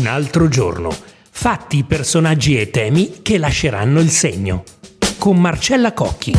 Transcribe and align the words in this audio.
Un 0.00 0.06
altro 0.06 0.48
giorno. 0.48 0.88
Fatti, 1.30 1.84
personaggi 1.84 2.58
e 2.58 2.70
temi 2.70 3.20
che 3.20 3.36
lasceranno 3.36 4.00
il 4.00 4.08
segno. 4.08 4.64
Con 5.18 5.38
Marcella 5.38 5.92
Cocchi. 5.92 6.32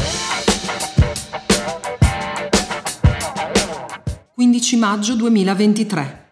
15 4.34 4.76
maggio 4.78 5.16
2023. 5.16 6.30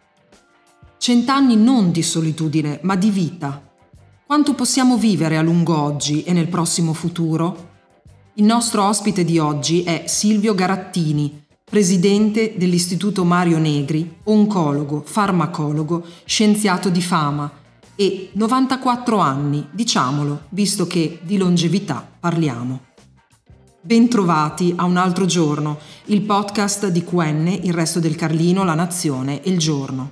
Cent'anni 0.98 1.56
non 1.56 1.92
di 1.92 2.02
solitudine, 2.02 2.80
ma 2.82 2.96
di 2.96 3.12
vita. 3.12 3.62
Quanto 4.26 4.56
possiamo 4.56 4.98
vivere 4.98 5.38
a 5.38 5.44
lungo 5.44 5.80
oggi 5.80 6.24
e 6.24 6.34
nel 6.34 6.48
prossimo 6.48 6.94
futuro? 6.94 7.74
Il 8.34 8.44
nostro 8.44 8.88
ospite 8.88 9.24
di 9.24 9.38
oggi 9.38 9.84
è 9.84 10.06
Silvio 10.08 10.56
Garattini, 10.56 11.46
presidente 11.70 12.56
dell'Istituto 12.58 13.24
Mario 13.24 13.60
Negri, 13.60 14.18
oncologo, 14.24 15.04
farmacologo, 15.06 16.04
scienziato 16.26 16.90
di 16.90 17.02
fama 17.02 17.50
e 17.96 18.32
94 18.34 19.18
anni, 19.20 19.68
diciamolo, 19.70 20.46
visto 20.50 20.88
che 20.88 21.20
di 21.22 21.38
longevità 21.38 22.06
parliamo. 22.20 22.88
Bentrovati 23.82 24.74
a 24.76 24.86
un 24.86 24.98
altro 24.98 25.26
giorno, 25.26 25.78
il 26.06 26.22
podcast 26.22 26.88
di 26.88 27.04
QN, 27.04 27.60
il 27.64 27.74
resto 27.74 28.00
del 28.00 28.16
Carlino, 28.16 28.64
la 28.64 28.74
Nazione 28.74 29.44
e 29.44 29.52
il 29.52 29.60
giorno. 29.60 30.12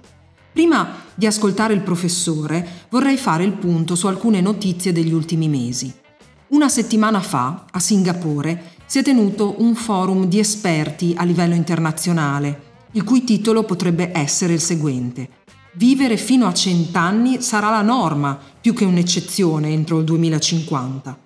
Prima 0.53 0.89
di 1.15 1.25
ascoltare 1.25 1.73
il 1.73 1.81
professore, 1.81 2.85
vorrei 2.89 3.17
fare 3.17 3.43
il 3.43 3.53
punto 3.53 3.95
su 3.95 4.05
alcune 4.07 4.41
notizie 4.41 4.91
degli 4.91 5.11
ultimi 5.11 5.49
mesi. 5.49 5.93
Una 6.49 6.69
settimana 6.69 7.19
fa, 7.19 7.65
a 7.69 7.79
Singapore, 7.79 8.75
si 8.87 8.99
è 8.99 9.03
tenuto 9.03 9.55
un 9.59 9.75
forum 9.75 10.27
di 10.27 10.39
esperti 10.39 11.13
a 11.15 11.23
livello 11.25 11.53
internazionale, 11.53 12.87
il 12.93 13.03
cui 13.03 13.25
titolo 13.25 13.63
potrebbe 13.63 14.11
essere 14.13 14.53
il 14.53 14.61
seguente. 14.61 15.29
Vivere 15.73 16.15
fino 16.15 16.47
a 16.47 16.53
cent'anni 16.53 17.41
sarà 17.41 17.69
la 17.69 17.81
norma 17.81 18.39
più 18.59 18.73
che 18.73 18.85
un'eccezione 18.85 19.69
entro 19.69 19.99
il 19.99 20.05
2050. 20.05 21.19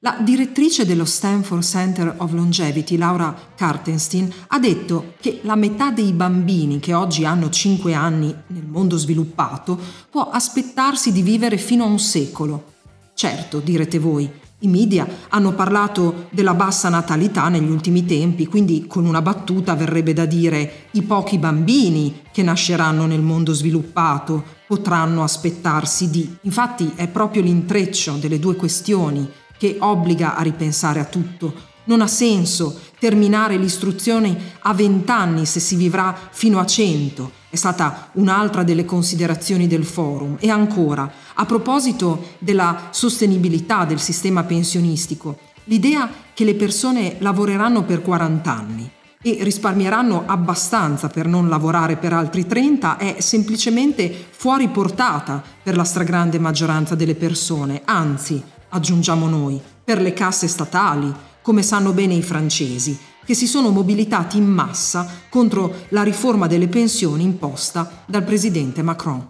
La 0.00 0.18
direttrice 0.20 0.84
dello 0.84 1.04
Stanford 1.04 1.62
Center 1.62 2.14
of 2.18 2.32
Longevity, 2.32 2.96
Laura 2.96 3.34
Kartenstein, 3.54 4.30
ha 4.48 4.58
detto 4.58 5.14
che 5.20 5.40
la 5.42 5.54
metà 5.54 5.90
dei 5.90 6.12
bambini 6.12 6.80
che 6.80 6.92
oggi 6.92 7.24
hanno 7.24 7.48
5 7.48 7.94
anni 7.94 8.34
nel 8.48 8.66
mondo 8.66 8.98
sviluppato 8.98 9.78
può 10.10 10.28
aspettarsi 10.28 11.12
di 11.12 11.22
vivere 11.22 11.56
fino 11.56 11.84
a 11.84 11.88
un 11.88 11.98
secolo. 11.98 12.74
Certo, 13.14 13.60
direte 13.60 13.98
voi, 13.98 14.30
i 14.60 14.68
media 14.68 15.06
hanno 15.28 15.52
parlato 15.52 16.28
della 16.30 16.54
bassa 16.54 16.88
natalità 16.88 17.48
negli 17.48 17.70
ultimi 17.70 18.06
tempi, 18.06 18.46
quindi 18.46 18.86
con 18.86 19.04
una 19.04 19.20
battuta 19.20 19.74
verrebbe 19.74 20.14
da 20.14 20.24
dire 20.24 20.86
i 20.92 21.02
pochi 21.02 21.36
bambini 21.36 22.22
che 22.32 22.42
nasceranno 22.42 23.04
nel 23.04 23.20
mondo 23.20 23.52
sviluppato 23.52 24.42
potranno 24.66 25.22
aspettarsi 25.22 26.08
di. 26.08 26.36
Infatti 26.42 26.92
è 26.94 27.06
proprio 27.08 27.42
l'intreccio 27.42 28.12
delle 28.12 28.38
due 28.38 28.56
questioni 28.56 29.28
che 29.58 29.76
obbliga 29.78 30.36
a 30.36 30.42
ripensare 30.42 31.00
a 31.00 31.04
tutto. 31.04 31.74
Non 31.84 32.00
ha 32.00 32.06
senso 32.06 32.80
terminare 32.98 33.58
l'istruzione 33.58 34.54
a 34.60 34.72
20 34.72 35.10
anni 35.10 35.46
se 35.46 35.60
si 35.60 35.76
vivrà 35.76 36.16
fino 36.30 36.58
a 36.58 36.66
100. 36.66 37.30
È 37.48 37.56
stata 37.56 38.08
un'altra 38.14 38.64
delle 38.64 38.84
considerazioni 38.84 39.66
del 39.66 39.84
forum. 39.84 40.36
E 40.40 40.50
ancora, 40.50 41.10
a 41.38 41.44
proposito 41.44 42.34
della 42.38 42.88
sostenibilità 42.90 43.84
del 43.84 44.00
sistema 44.00 44.44
pensionistico, 44.44 45.38
l'idea 45.64 46.10
che 46.32 46.44
le 46.44 46.54
persone 46.54 47.16
lavoreranno 47.18 47.84
per 47.84 48.02
40 48.02 48.50
anni 48.50 48.90
e 49.22 49.38
risparmieranno 49.40 50.24
abbastanza 50.26 51.08
per 51.08 51.26
non 51.26 51.48
lavorare 51.48 51.96
per 51.96 52.12
altri 52.12 52.46
30 52.46 52.96
è 52.96 53.16
semplicemente 53.18 54.14
fuori 54.30 54.68
portata 54.68 55.42
per 55.62 55.76
la 55.76 55.84
stragrande 55.84 56.38
maggioranza 56.38 56.94
delle 56.94 57.14
persone, 57.14 57.82
anzi, 57.84 58.42
aggiungiamo 58.68 59.28
noi, 59.28 59.60
per 59.82 60.00
le 60.00 60.12
casse 60.12 60.46
statali, 60.46 61.12
come 61.42 61.62
sanno 61.62 61.92
bene 61.92 62.14
i 62.14 62.22
francesi, 62.22 62.96
che 63.24 63.34
si 63.34 63.46
sono 63.46 63.70
mobilitati 63.70 64.36
in 64.36 64.46
massa 64.46 65.08
contro 65.28 65.74
la 65.88 66.04
riforma 66.04 66.46
delle 66.46 66.68
pensioni 66.68 67.24
imposta 67.24 68.04
dal 68.06 68.22
presidente 68.22 68.82
Macron. 68.82 69.28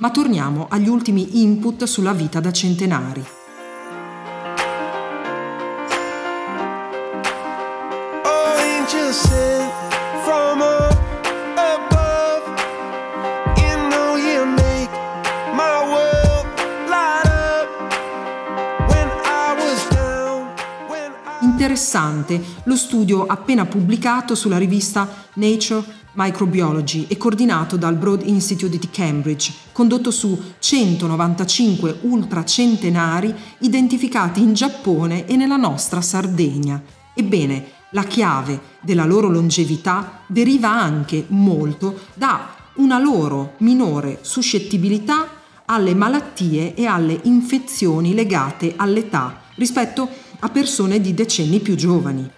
Ma 0.00 0.10
torniamo 0.10 0.66
agli 0.70 0.88
ultimi 0.88 1.42
input 1.42 1.84
sulla 1.84 2.12
vita 2.12 2.40
da 2.40 2.50
centenari. 2.50 3.22
Interessante 21.42 22.42
lo 22.64 22.74
studio 22.74 23.26
appena 23.26 23.66
pubblicato 23.66 24.34
sulla 24.34 24.56
rivista 24.56 25.06
Nature 25.34 25.84
Microbiology 26.14 27.06
e 27.08 27.16
coordinato 27.16 27.76
dal 27.76 27.96
Broad 27.96 28.22
Institute 28.26 28.78
di 28.78 28.88
Cambridge, 28.90 29.52
condotto 29.72 30.10
su 30.10 30.38
195 30.58 31.98
ultracentenari 32.02 33.34
identificati 33.60 34.40
in 34.40 34.54
Giappone 34.54 35.26
e 35.26 35.36
nella 35.36 35.56
nostra 35.56 36.00
Sardegna. 36.00 36.82
Ebbene, 37.14 37.78
la 37.90 38.04
chiave 38.04 38.60
della 38.80 39.04
loro 39.04 39.28
longevità 39.28 40.20
deriva 40.26 40.70
anche 40.70 41.24
molto 41.28 42.00
da 42.14 42.54
una 42.74 42.98
loro 42.98 43.54
minore 43.58 44.18
suscettibilità 44.22 45.28
alle 45.66 45.94
malattie 45.94 46.74
e 46.74 46.86
alle 46.86 47.18
infezioni 47.24 48.14
legate 48.14 48.74
all'età 48.76 49.42
rispetto 49.54 50.08
a 50.40 50.48
persone 50.48 51.00
di 51.00 51.14
decenni 51.14 51.60
più 51.60 51.74
giovani. 51.74 52.28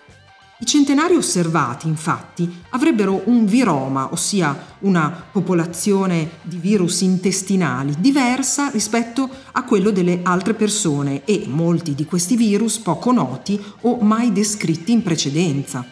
I 0.62 0.64
centenari 0.64 1.16
osservati, 1.16 1.88
infatti, 1.88 2.48
avrebbero 2.68 3.22
un 3.24 3.46
viroma, 3.46 4.12
ossia 4.12 4.76
una 4.82 5.10
popolazione 5.32 6.34
di 6.42 6.56
virus 6.56 7.00
intestinali 7.00 7.96
diversa 7.98 8.70
rispetto 8.70 9.28
a 9.50 9.64
quello 9.64 9.90
delle 9.90 10.20
altre 10.22 10.54
persone 10.54 11.24
e 11.24 11.46
molti 11.48 11.96
di 11.96 12.04
questi 12.04 12.36
virus 12.36 12.78
poco 12.78 13.10
noti 13.10 13.60
o 13.80 13.98
mai 14.02 14.30
descritti 14.30 14.92
in 14.92 15.02
precedenza, 15.02 15.84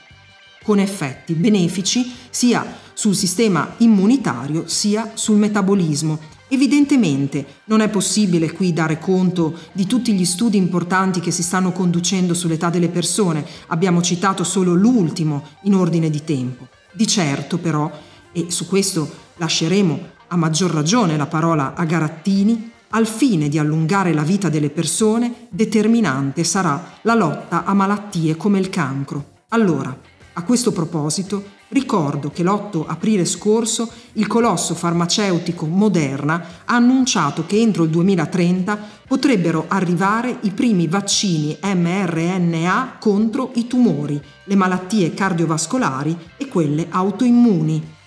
con 0.62 0.78
effetti 0.78 1.32
benefici 1.32 2.08
sia 2.30 2.64
sul 2.92 3.16
sistema 3.16 3.74
immunitario 3.78 4.68
sia 4.68 5.10
sul 5.14 5.36
metabolismo 5.36 6.38
Evidentemente 6.52 7.46
non 7.66 7.80
è 7.80 7.88
possibile 7.88 8.50
qui 8.50 8.72
dare 8.72 8.98
conto 8.98 9.56
di 9.72 9.86
tutti 9.86 10.12
gli 10.12 10.24
studi 10.24 10.56
importanti 10.56 11.20
che 11.20 11.30
si 11.30 11.44
stanno 11.44 11.70
conducendo 11.70 12.34
sull'età 12.34 12.70
delle 12.70 12.88
persone, 12.88 13.46
abbiamo 13.68 14.02
citato 14.02 14.42
solo 14.42 14.74
l'ultimo 14.74 15.44
in 15.62 15.74
ordine 15.74 16.10
di 16.10 16.24
tempo. 16.24 16.66
Di 16.92 17.06
certo 17.06 17.58
però, 17.58 17.88
e 18.32 18.46
su 18.50 18.66
questo 18.66 19.08
lasceremo 19.36 20.00
a 20.26 20.36
maggior 20.36 20.72
ragione 20.72 21.16
la 21.16 21.26
parola 21.26 21.74
a 21.74 21.84
Garattini, 21.84 22.72
al 22.90 23.06
fine 23.06 23.48
di 23.48 23.56
allungare 23.56 24.12
la 24.12 24.22
vita 24.22 24.48
delle 24.48 24.70
persone, 24.70 25.46
determinante 25.50 26.42
sarà 26.42 26.98
la 27.02 27.14
lotta 27.14 27.64
a 27.64 27.72
malattie 27.74 28.36
come 28.36 28.58
il 28.58 28.70
cancro. 28.70 29.38
Allora, 29.50 29.96
a 30.32 30.42
questo 30.42 30.72
proposito, 30.72 31.58
Ricordo 31.72 32.30
che 32.30 32.42
l'8 32.42 32.82
aprile 32.84 33.24
scorso 33.24 33.88
il 34.14 34.26
colosso 34.26 34.74
farmaceutico 34.74 35.66
Moderna 35.66 36.44
ha 36.64 36.74
annunciato 36.74 37.46
che 37.46 37.60
entro 37.60 37.84
il 37.84 37.90
2030 37.90 38.76
potrebbero 39.06 39.66
arrivare 39.68 40.38
i 40.40 40.50
primi 40.50 40.88
vaccini 40.88 41.56
mRNA 41.62 42.96
contro 42.98 43.52
i 43.54 43.68
tumori, 43.68 44.20
le 44.44 44.54
malattie 44.56 45.14
cardiovascolari 45.14 46.18
e 46.36 46.48
quelle 46.48 46.88
autoimmuni. 46.90 47.98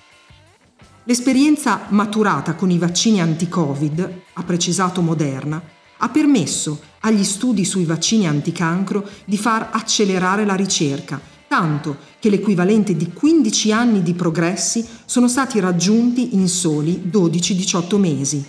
L'esperienza 1.06 1.86
maturata 1.88 2.56
con 2.56 2.69
i 2.69 2.77
vaccini 2.77 3.21
anti-Covid, 3.21 4.21
ha 4.33 4.44
precisato 4.44 5.01
Moderna, 5.01 5.62
ha 6.00 6.09
permesso 6.09 6.81
agli 7.00 7.24
studi 7.24 7.63
sui 7.63 7.86
vaccini 7.86 8.27
anticancro 8.27 9.07
di 9.24 9.38
far 9.38 9.69
accelerare 9.71 10.44
la 10.44 10.56
ricerca 10.56 11.31
tanto 11.54 11.98
che 12.18 12.32
l'equivalente 12.32 12.96
di 12.96 13.14
15 13.14 13.72
anni 13.72 14.02
di 14.02 14.16
progressi 14.16 14.84
sono 15.06 15.28
stati 15.28 15.60
raggiunti 15.60 16.34
in 16.34 16.48
soli 16.48 17.04
12-18 17.12 17.98
mesi. 18.00 18.44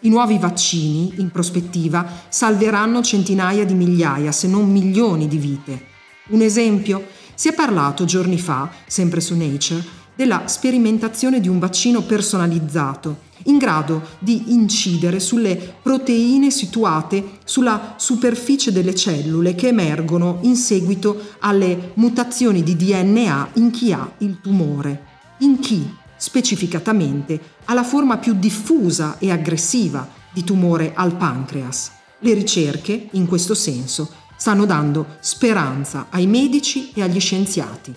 I 0.00 0.08
nuovi 0.08 0.38
vaccini, 0.38 1.12
in 1.18 1.30
prospettiva, 1.30 2.04
salveranno 2.28 3.00
centinaia 3.00 3.64
di 3.64 3.74
migliaia, 3.74 4.32
se 4.32 4.48
non 4.48 4.68
milioni 4.68 5.28
di 5.28 5.38
vite. 5.38 5.84
Un 6.30 6.40
esempio? 6.40 7.06
Si 7.32 7.48
è 7.48 7.54
parlato 7.54 8.04
giorni 8.04 8.40
fa, 8.40 8.68
sempre 8.88 9.20
su 9.20 9.36
Nature, 9.36 9.84
della 10.18 10.48
sperimentazione 10.48 11.38
di 11.38 11.46
un 11.46 11.60
vaccino 11.60 12.02
personalizzato, 12.02 13.26
in 13.44 13.56
grado 13.56 14.02
di 14.18 14.52
incidere 14.52 15.20
sulle 15.20 15.76
proteine 15.80 16.50
situate 16.50 17.38
sulla 17.44 17.94
superficie 17.98 18.72
delle 18.72 18.96
cellule 18.96 19.54
che 19.54 19.68
emergono 19.68 20.40
in 20.40 20.56
seguito 20.56 21.34
alle 21.38 21.92
mutazioni 21.94 22.64
di 22.64 22.74
DNA 22.74 23.50
in 23.52 23.70
chi 23.70 23.92
ha 23.92 24.10
il 24.18 24.40
tumore. 24.40 25.04
In 25.38 25.60
chi? 25.60 25.94
specificatamente 26.20 27.40
alla 27.66 27.84
forma 27.84 28.16
più 28.18 28.34
diffusa 28.34 29.18
e 29.20 29.30
aggressiva 29.30 30.04
di 30.32 30.42
tumore 30.42 30.94
al 30.96 31.14
pancreas. 31.14 31.92
Le 32.18 32.34
ricerche, 32.34 33.10
in 33.12 33.28
questo 33.28 33.54
senso, 33.54 34.10
stanno 34.36 34.66
dando 34.66 35.18
speranza 35.20 36.08
ai 36.10 36.26
medici 36.26 36.90
e 36.92 37.02
agli 37.02 37.20
scienziati. 37.20 37.94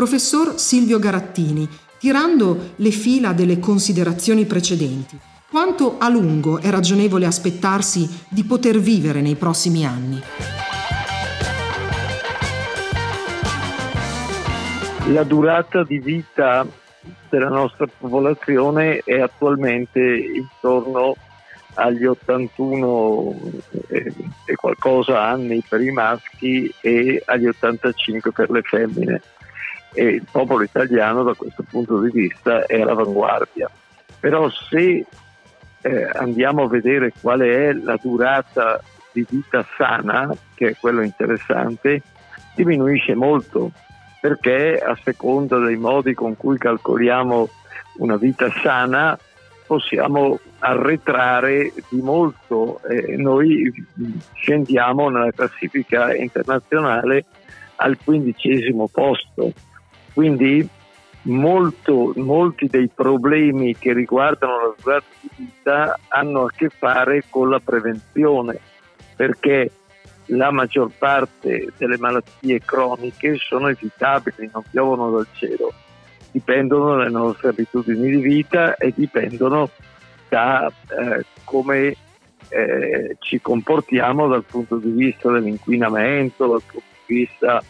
Professor 0.00 0.58
Silvio 0.58 0.98
Garattini, 0.98 1.68
tirando 1.98 2.72
le 2.76 2.90
fila 2.90 3.34
delle 3.34 3.58
considerazioni 3.58 4.46
precedenti, 4.46 5.18
quanto 5.50 5.98
a 5.98 6.08
lungo 6.08 6.58
è 6.58 6.70
ragionevole 6.70 7.26
aspettarsi 7.26 8.08
di 8.30 8.42
poter 8.44 8.78
vivere 8.78 9.20
nei 9.20 9.34
prossimi 9.34 9.84
anni? 9.84 10.18
La 15.08 15.22
durata 15.24 15.84
di 15.84 15.98
vita 15.98 16.66
della 17.28 17.50
nostra 17.50 17.86
popolazione 17.86 19.02
è 19.04 19.20
attualmente 19.20 20.00
intorno 20.00 21.14
agli 21.74 22.06
81 22.06 23.34
eh, 23.88 24.14
e 24.46 24.54
qualcosa 24.54 25.22
anni 25.24 25.62
per 25.68 25.82
i 25.82 25.90
maschi 25.90 26.72
e 26.80 27.22
agli 27.26 27.46
85 27.46 28.32
per 28.32 28.50
le 28.50 28.62
femmine. 28.62 29.20
E 29.92 30.04
il 30.04 30.26
popolo 30.30 30.62
italiano 30.62 31.22
da 31.22 31.34
questo 31.34 31.64
punto 31.68 32.00
di 32.00 32.10
vista 32.12 32.64
è 32.66 32.80
all'avanguardia. 32.80 33.70
Però 34.20 34.48
se 34.50 35.04
eh, 35.82 36.10
andiamo 36.12 36.64
a 36.64 36.68
vedere 36.68 37.12
qual 37.20 37.40
è 37.40 37.72
la 37.72 37.98
durata 38.00 38.80
di 39.12 39.26
vita 39.28 39.66
sana, 39.76 40.30
che 40.54 40.70
è 40.70 40.76
quello 40.78 41.02
interessante, 41.02 42.02
diminuisce 42.54 43.14
molto 43.14 43.72
perché 44.20 44.78
a 44.78 44.96
seconda 45.02 45.58
dei 45.58 45.76
modi 45.76 46.12
con 46.12 46.36
cui 46.36 46.58
calcoliamo 46.58 47.48
una 47.98 48.16
vita 48.16 48.50
sana 48.62 49.18
possiamo 49.66 50.38
arretrare 50.58 51.72
di 51.88 52.02
molto. 52.02 52.80
Eh, 52.82 53.16
noi 53.16 53.72
scendiamo 54.34 55.08
nella 55.08 55.30
classifica 55.30 56.14
internazionale 56.14 57.24
al 57.76 57.96
quindicesimo 58.02 58.88
posto, 58.88 59.52
quindi 60.20 60.68
molto, 61.22 62.12
molti 62.16 62.66
dei 62.66 62.90
problemi 62.94 63.74
che 63.74 63.94
riguardano 63.94 64.58
la 64.58 64.74
durata 64.78 65.06
di 65.18 65.30
vita 65.34 65.98
hanno 66.08 66.44
a 66.44 66.50
che 66.54 66.68
fare 66.68 67.24
con 67.30 67.48
la 67.48 67.58
prevenzione, 67.58 68.60
perché 69.16 69.70
la 70.26 70.50
maggior 70.50 70.90
parte 70.98 71.72
delle 71.78 71.96
malattie 71.96 72.60
croniche 72.62 73.36
sono 73.38 73.68
evitabili, 73.68 74.50
non 74.52 74.62
piovono 74.70 75.10
dal 75.10 75.26
cielo, 75.32 75.72
dipendono 76.32 76.96
dalle 76.96 77.08
nostre 77.08 77.48
abitudini 77.48 78.10
di 78.10 78.20
vita 78.20 78.76
e 78.76 78.92
dipendono 78.94 79.70
da 80.28 80.66
eh, 80.68 81.24
come 81.44 81.96
eh, 82.50 83.16
ci 83.20 83.40
comportiamo 83.40 84.28
dal 84.28 84.44
punto 84.44 84.76
di 84.76 84.90
vista 84.90 85.30
dell'inquinamento, 85.30 86.46
dal 86.46 86.62
punto 86.66 86.86
di 87.06 87.14
vista 87.14 87.62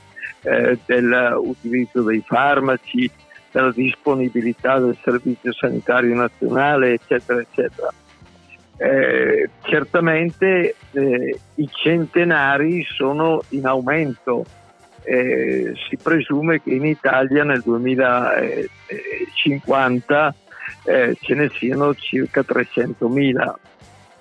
eh, 0.42 0.78
dell'utilizzo 0.86 2.02
dei 2.02 2.22
farmaci, 2.26 3.10
della 3.50 3.72
disponibilità 3.72 4.78
del 4.78 4.96
servizio 5.02 5.52
sanitario 5.52 6.14
nazionale, 6.14 6.94
eccetera, 6.94 7.40
eccetera. 7.40 7.92
Eh, 8.76 9.50
certamente 9.60 10.76
eh, 10.92 11.38
i 11.56 11.68
centenari 11.70 12.82
sono 12.84 13.42
in 13.50 13.66
aumento. 13.66 14.46
Eh, 15.02 15.74
si 15.88 15.96
presume 15.96 16.62
che 16.62 16.70
in 16.70 16.86
Italia 16.86 17.44
nel 17.44 17.60
2050 17.62 20.34
eh, 20.84 21.16
ce 21.20 21.34
ne 21.34 21.50
siano 21.50 21.94
circa 21.94 22.40
300.000. 22.40 23.54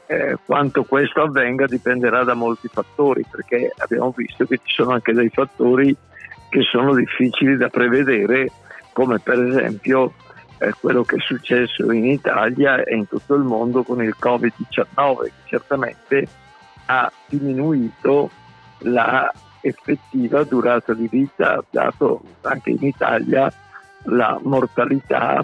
Eh, 0.07 0.38
quanto 0.44 0.83
questo 0.83 1.21
avvenga 1.21 1.66
dipenderà 1.68 2.24
da 2.24 2.33
molti 2.33 2.68
fattori, 2.68 3.24
perché 3.30 3.71
abbiamo 3.77 4.12
visto 4.16 4.45
che 4.45 4.60
ci 4.63 4.74
sono 4.74 4.92
anche 4.92 5.13
dei 5.13 5.30
fattori 5.30 5.95
che 6.49 6.61
sono 6.63 6.95
difficili 6.95 7.57
da 7.57 7.69
prevedere, 7.69 8.51
come 8.93 9.19
per 9.19 9.41
esempio 9.41 10.13
eh, 10.57 10.73
quello 10.79 11.03
che 11.03 11.15
è 11.15 11.19
successo 11.19 11.91
in 11.91 12.05
Italia 12.05 12.83
e 12.83 12.95
in 12.95 13.07
tutto 13.07 13.35
il 13.35 13.43
mondo 13.43 13.83
con 13.83 14.03
il 14.03 14.15
Covid-19, 14.19 15.23
che 15.23 15.31
certamente 15.45 16.27
ha 16.85 17.11
diminuito 17.27 18.29
la 18.79 19.31
effettiva 19.61 20.43
durata 20.43 20.93
di 20.93 21.07
vita, 21.07 21.63
dato 21.69 22.21
anche 22.41 22.71
in 22.71 22.83
Italia 22.85 23.51
la 24.03 24.39
mortalità 24.41 25.43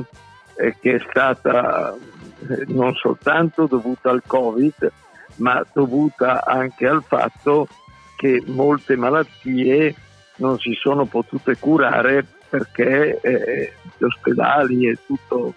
eh, 0.56 0.76
che 0.80 0.96
è 0.96 1.06
stata 1.10 1.94
eh, 1.94 2.66
non 2.68 2.94
soltanto 2.96 3.68
dovuta 3.68 4.10
al 4.10 4.24
Covid, 4.26 4.92
ma 5.38 5.66
dovuta 5.74 6.46
anche 6.46 6.88
al 6.88 7.04
fatto 7.04 7.68
che 8.16 8.42
molte 8.48 8.96
malattie 8.96 9.94
non 10.38 10.60
si 10.60 10.74
sono 10.74 11.06
potute 11.06 11.58
curare 11.58 12.26
perché 12.50 13.20
eh, 13.22 13.74
gli 13.98 14.04
ospedali 14.04 14.88
e 14.88 14.98
tutto 15.06 15.54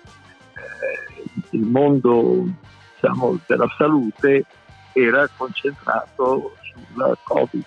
eh, 0.55 1.23
il 1.51 1.63
mondo 1.63 2.47
diciamo, 2.95 3.39
della 3.47 3.69
salute 3.77 4.45
era 4.93 5.29
concentrato 5.37 6.57
sul 6.63 7.19
Covid. 7.23 7.65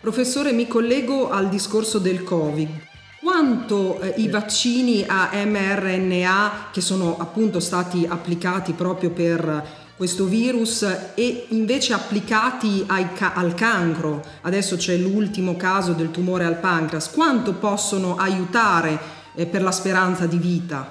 Professore, 0.00 0.52
mi 0.52 0.66
collego 0.66 1.30
al 1.30 1.48
discorso 1.48 1.98
del 1.98 2.22
Covid. 2.22 2.88
Quanto 3.20 4.00
eh, 4.00 4.14
i 4.16 4.30
vaccini 4.30 5.04
a 5.06 5.30
mRNA 5.44 6.68
che 6.72 6.80
sono 6.80 7.18
appunto 7.18 7.60
stati 7.60 8.06
applicati 8.08 8.72
proprio 8.72 9.10
per 9.10 9.79
questo 10.00 10.24
virus 10.24 11.12
e 11.14 11.44
invece 11.50 11.92
applicati 11.92 12.86
ca- 12.86 13.34
al 13.34 13.52
cancro, 13.52 14.22
adesso 14.40 14.76
c'è 14.76 14.96
l'ultimo 14.96 15.58
caso 15.58 15.92
del 15.92 16.10
tumore 16.10 16.46
al 16.46 16.58
pancreas, 16.58 17.12
quanto 17.12 17.52
possono 17.52 18.16
aiutare 18.16 18.98
eh, 19.34 19.44
per 19.44 19.60
la 19.60 19.70
speranza 19.70 20.24
di 20.24 20.38
vita? 20.38 20.90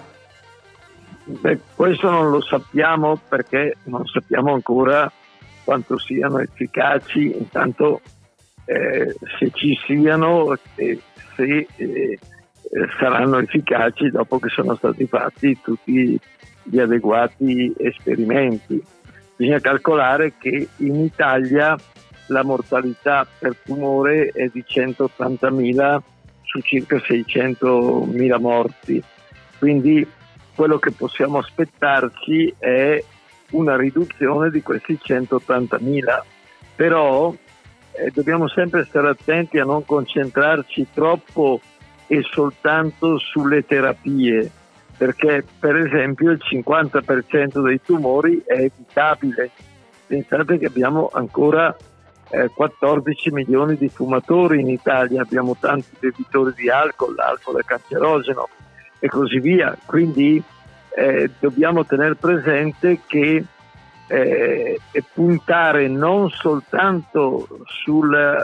Beh, 1.24 1.60
questo 1.76 2.08
non 2.12 2.30
lo 2.30 2.40
sappiamo 2.40 3.20
perché 3.28 3.78
non 3.86 4.06
sappiamo 4.06 4.54
ancora 4.54 5.12
quanto 5.64 5.98
siano 5.98 6.38
efficaci, 6.38 7.36
intanto 7.36 8.02
eh, 8.66 9.16
se 9.40 9.50
ci 9.56 9.76
siano 9.88 10.56
e 10.76 11.02
se 11.36 11.66
eh, 11.78 12.20
saranno 13.00 13.40
efficaci 13.40 14.12
dopo 14.12 14.38
che 14.38 14.50
sono 14.50 14.76
stati 14.76 15.08
fatti 15.08 15.60
tutti 15.60 16.20
gli 16.62 16.78
adeguati 16.78 17.74
esperimenti 17.76 18.98
bisogna 19.40 19.62
calcolare 19.62 20.34
che 20.38 20.68
in 20.76 20.96
Italia 20.96 21.74
la 22.28 22.44
mortalità 22.44 23.26
per 23.40 23.56
tumore 23.64 24.32
è 24.34 24.50
di 24.52 24.66
180.000 24.68 26.00
su 26.44 26.60
circa 26.60 26.98
600.000 26.98 28.40
morti. 28.42 29.02
Quindi 29.58 30.06
quello 30.54 30.78
che 30.78 30.92
possiamo 30.92 31.38
aspettarci 31.38 32.54
è 32.60 33.02
una 33.52 33.78
riduzione 33.78 34.50
di 34.50 34.62
questi 34.62 35.00
180.000. 35.02 36.22
Però 36.76 37.34
eh, 37.94 38.12
dobbiamo 38.12 38.50
sempre 38.50 38.84
stare 38.84 39.08
attenti 39.08 39.58
a 39.58 39.64
non 39.64 39.86
concentrarci 39.86 40.88
troppo 40.94 41.62
e 42.08 42.24
soltanto 42.30 43.18
sulle 43.18 43.66
terapie 43.66 44.52
perché 45.00 45.46
per 45.58 45.78
esempio 45.78 46.32
il 46.32 46.42
50% 46.44 47.64
dei 47.64 47.82
tumori 47.82 48.44
è 48.46 48.56
evitabile. 48.56 49.50
Pensate 50.06 50.58
che 50.58 50.66
abbiamo 50.66 51.10
ancora 51.14 51.74
eh, 52.32 52.52
14 52.54 53.32
milioni 53.32 53.78
di 53.78 53.88
fumatori 53.88 54.60
in 54.60 54.68
Italia, 54.68 55.22
abbiamo 55.22 55.56
tanti 55.58 55.88
bevitori 55.98 56.52
di 56.54 56.70
alcol, 56.70 57.16
l'alcol 57.16 57.62
è 57.62 57.64
cancerogeno 57.64 58.50
e 59.00 59.08
così 59.08 59.40
via. 59.40 59.78
Quindi 59.86 60.44
eh, 60.90 61.32
dobbiamo 61.40 61.86
tenere 61.86 62.16
presente 62.16 63.00
che 63.08 63.42
eh, 64.08 64.82
puntare 65.14 65.88
non 65.88 66.30
soltanto 66.30 67.48
sul 67.68 68.38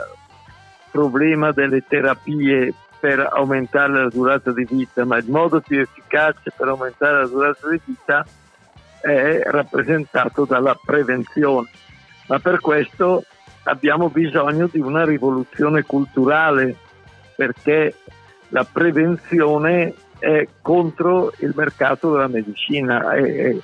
problema 0.90 1.52
delle 1.52 1.84
terapie 1.86 2.72
per 3.06 3.20
aumentare 3.20 4.02
la 4.02 4.08
durata 4.08 4.50
di 4.50 4.66
vita, 4.68 5.04
ma 5.04 5.16
il 5.16 5.30
modo 5.30 5.60
più 5.60 5.78
efficace 5.78 6.50
per 6.56 6.66
aumentare 6.66 7.20
la 7.20 7.26
durata 7.28 7.68
di 7.68 7.80
vita 7.84 8.26
è 9.00 9.42
rappresentato 9.44 10.44
dalla 10.44 10.76
prevenzione. 10.84 11.68
Ma 12.26 12.40
per 12.40 12.58
questo 12.58 13.22
abbiamo 13.62 14.08
bisogno 14.08 14.66
di 14.66 14.80
una 14.80 15.04
rivoluzione 15.04 15.82
culturale, 15.82 16.74
perché 17.36 17.94
la 18.48 18.64
prevenzione 18.64 19.94
è 20.18 20.48
contro 20.60 21.32
il 21.38 21.52
mercato 21.54 22.10
della 22.10 22.26
medicina 22.26 23.12
e, 23.12 23.60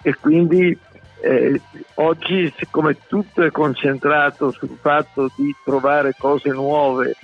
e 0.00 0.14
quindi 0.14 0.74
eh, 1.20 1.60
oggi 1.96 2.50
siccome 2.56 2.96
tutto 3.06 3.42
è 3.42 3.50
concentrato 3.50 4.50
sul 4.52 4.78
fatto 4.80 5.30
di 5.36 5.54
trovare 5.62 6.14
cose 6.16 6.48
nuove, 6.48 7.14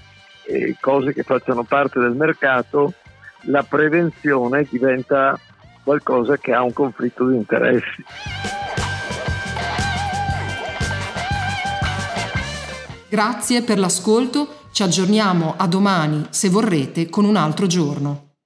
eh, 0.47 0.77
cose 0.81 1.13
che 1.13 1.23
facciano 1.23 1.65
parte 1.65 1.99
del 1.99 2.15
mercato, 2.15 2.95
la 3.43 3.63
prevenzione 3.63 4.67
diventa 4.69 5.39
qualcosa 5.83 6.37
che 6.37 6.53
ha 6.53 6.63
un 6.63 6.73
conflitto 6.73 7.29
di 7.29 7.37
interessi. 7.37 8.05
Grazie 13.09 13.63
per 13.63 13.79
l'ascolto, 13.79 14.65
ci 14.73 14.83
aggiorniamo 14.83 15.55
a 15.57 15.67
domani, 15.69 16.27
se 16.31 16.49
vorrete, 16.49 17.09
con 17.09 17.25
un 17.25 17.37
altro 17.37 17.67
giorno. 17.67 18.26